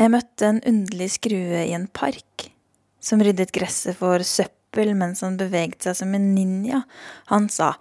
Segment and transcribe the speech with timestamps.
[0.00, 2.46] Jeg møtte en underlig skrue i en park,
[3.04, 6.86] som ryddet gresset for søppel mens han beveget seg som en ninja.
[7.28, 7.74] Han sa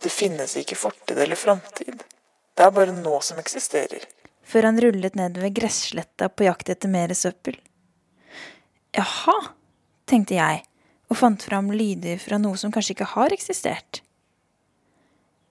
[0.00, 2.06] Det finnes ikke fortid eller framtid.
[2.56, 4.06] Det er bare nå som eksisterer.
[4.48, 7.58] før han rullet nedover gressletta på jakt etter mer søppel.
[8.96, 9.34] Jaha,
[10.08, 10.62] tenkte jeg,
[11.12, 14.00] og fant fram lyder fra noe som kanskje ikke har eksistert.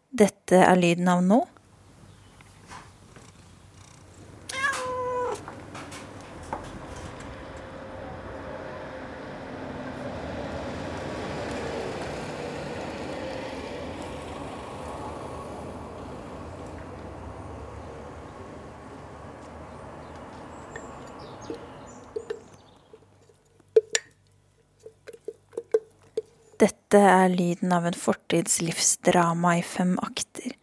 [0.09, 1.43] Dette er lyden av nå.
[26.88, 30.54] Dette er lyden av en fortids livsdrama i fem akter.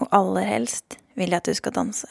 [0.00, 2.08] Og aller helst vil jeg at du skal danse.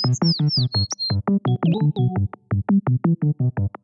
[3.60, 3.79] you.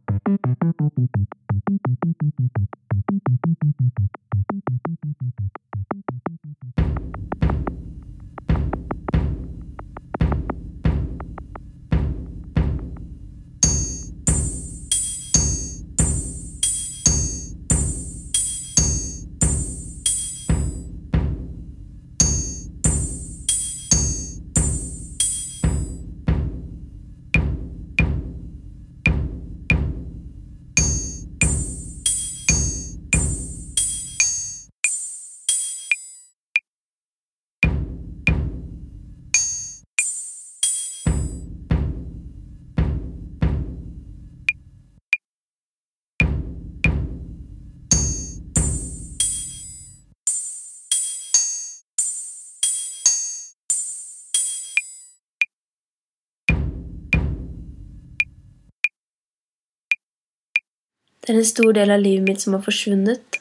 [61.25, 63.40] Det er en stor del av livet mitt som har forsvunnet.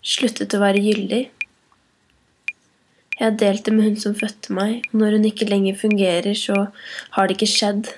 [0.00, 1.18] Sluttet å være gyldig.
[3.18, 6.32] Jeg har delt det med hun som fødte meg, og når hun ikke lenger fungerer,
[6.32, 6.70] så
[7.18, 7.90] har det ikke skjedd.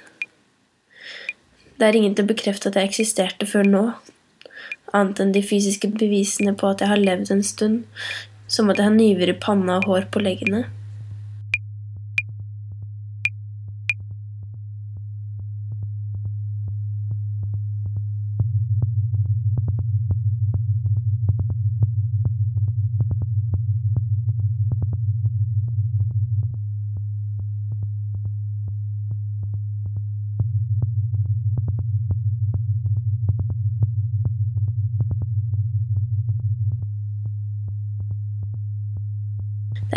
[1.78, 3.84] Det er ingen til å bekrefte at jeg eksisterte før nå,
[4.90, 7.84] annet enn de fysiske bevisene på at jeg har levd en stund,
[8.50, 10.64] som at jeg har nyver i panna og hår på leggene.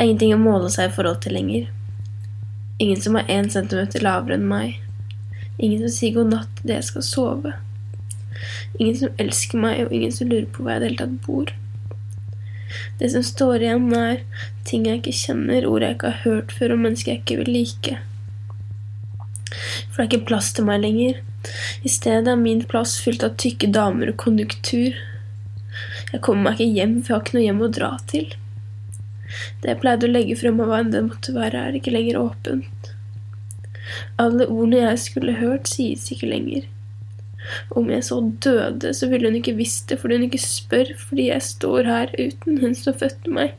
[0.01, 1.66] Det er ingenting å måle seg i forhold til lenger.
[2.81, 4.79] Ingen som er én centimeter lavere enn meg.
[5.62, 7.51] Ingen som sier god natt idet jeg skal sove.
[8.79, 11.22] Ingen som elsker meg, og ingen som lurer på hvor jeg i det hele tatt
[11.28, 11.53] bor.
[12.97, 14.25] Det som står igjen, er
[14.72, 17.56] ting jeg ikke kjenner, ord jeg ikke har hørt før, og mennesker jeg ikke vil
[17.59, 18.01] like.
[19.53, 21.22] For det er ikke plass til meg lenger.
[21.85, 24.97] I stedet er min plass fylt av tykke damer og konjunktur.
[26.09, 28.31] Jeg kommer meg ikke hjem, for jeg har ikke noe hjem å dra til.
[29.61, 32.19] Det jeg pleide å legge frem av hva enn det måtte være, er ikke lenger
[32.21, 32.91] åpent.
[34.21, 36.67] Alle ordene jeg skulle hørt, sies ikke lenger.
[37.75, 41.29] Om jeg så døde, så ville hun ikke visst det fordi hun ikke spør, fordi
[41.31, 43.55] jeg står her uten hun som fødte meg.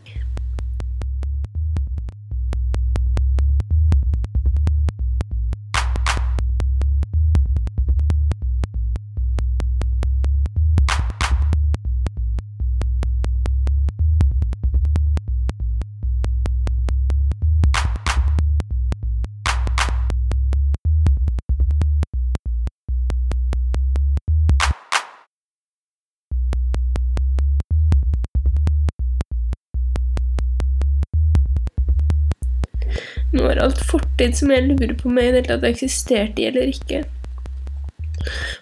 [33.32, 36.42] Nå er alt fortid som jeg lurer på om jeg i det hele tatt eksisterte
[36.42, 37.02] i eller ikke.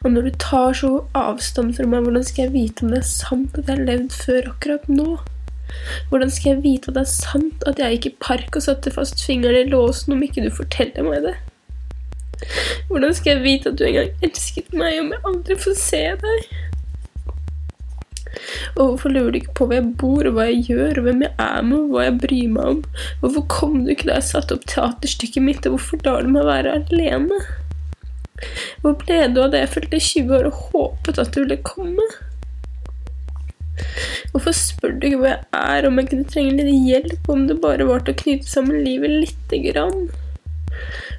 [0.05, 3.11] Og når du tar så avstand fra meg, hvordan skal jeg vite om det er
[3.11, 5.11] sant at jeg har levd før akkurat nå?
[6.11, 8.94] Hvordan skal jeg vite at det er sant at jeg gikk i park og satte
[8.94, 11.37] fast fingeren i låsen om ikke du forteller meg det?
[12.88, 16.69] Hvordan skal jeg vite at du engang elsket meg om jeg aldri får se deg?
[18.76, 21.25] Og hvorfor lurer du ikke på hvor jeg bor, og hva jeg gjør, og hvem
[21.26, 22.81] jeg er med, og hva jeg bryr meg om?
[23.22, 26.48] Hvorfor kom du ikke da jeg satte opp teaterstykket mitt, og hvorfor lar du meg
[26.48, 27.40] være alene?
[28.81, 32.06] Hvor ble du av det jeg fylte 20 år og håpet at du ville komme?
[34.32, 37.60] Hvorfor spør du ikke hvor jeg er, om jeg kunne trenge litt hjelp, om det
[37.62, 40.10] bare var til å knyte sammen livet lite grann?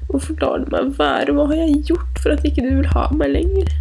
[0.09, 3.07] Hvorfor lar du meg være, hva har jeg gjort for at ikke du vil ha
[3.15, 3.80] meg lenger?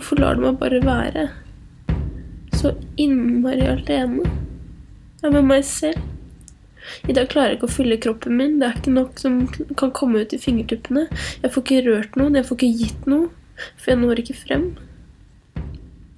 [0.00, 1.22] Hvorfor lar du meg bare være?
[2.56, 4.22] Så innmari alene.
[5.20, 6.00] Jeg er med meg selv.
[7.04, 8.54] I dag klarer jeg ikke å fylle kroppen min.
[8.62, 9.36] Det er ikke nok som
[9.76, 11.04] kan komme ut i fingertuppene.
[11.42, 13.28] Jeg får ikke rørt noen, jeg får ikke gitt noe,
[13.76, 14.66] for jeg når ikke frem.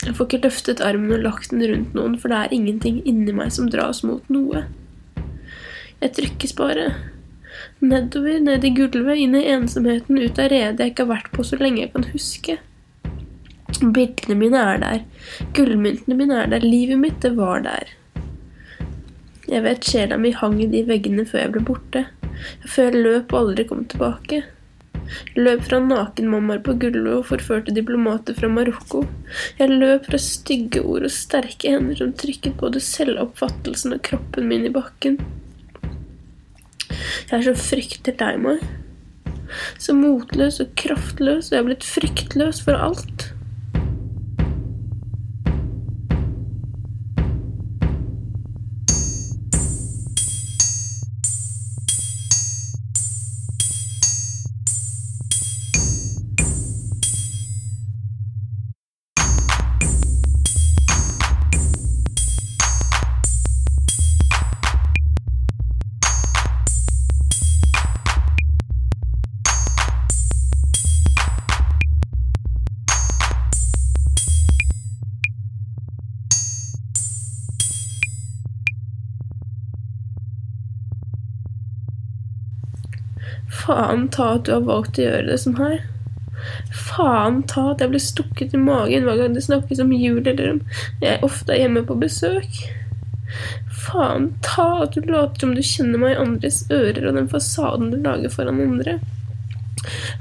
[0.07, 3.35] Jeg får ikke løftet armen og lagt den rundt noen, for det er ingenting inni
[3.35, 4.69] meg som dras mot noe.
[5.99, 6.93] Jeg trykkes bare.
[7.83, 11.51] Nedover, ned i gulvet, inn i ensomheten, ut av redet jeg ikke har vært på
[11.51, 12.63] så lenge jeg kan huske.
[13.83, 15.03] Bildene mine er der.
[15.57, 16.63] Gullmyntene mine er der.
[16.63, 17.91] Livet mitt, det var der.
[19.51, 22.05] Jeg vet sjela mi hang i de veggene før jeg ble borte.
[22.63, 24.45] Før jeg løp og aldri kom tilbake.
[25.35, 29.03] Løp fra nakenmammaer på gulvet og forførte diplomater fra Marokko.
[29.59, 34.69] Jeg løp fra stygge ord og sterke hender som trykket både selvoppfattelsen og kroppen min
[34.69, 35.19] i bakken.
[36.93, 38.63] Jeg er så fryktelig lei meg.
[39.81, 43.22] Så motløs og kraftløs, og jeg er blitt fryktløs for alt.
[83.63, 85.81] Faen ta at du har valgt å gjøre det sånn her.
[86.75, 90.55] Faen ta at jeg blir stukket i magen hver gang det snakkes om jul eller
[90.57, 90.63] om
[91.03, 92.63] jeg ofte er hjemme på besøk.
[93.83, 97.93] Faen ta at du later som du kjenner meg i andres ører og den fasaden
[97.93, 98.99] du lager foran andre.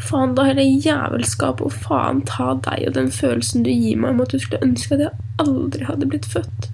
[0.02, 4.24] Faen da hele jævelskapet, og faen ta deg og den følelsen du gir meg om
[4.24, 6.71] at du skulle ønske at jeg aldri hadde blitt født.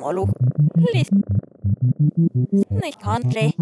[0.00, 0.26] Hallo.
[0.92, 1.10] Litt
[2.78, 3.54] snikkhandlig.